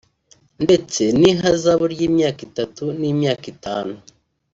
[0.63, 3.95] ndetse n’ihazabu y’imyaka itatu n’imyaka itanu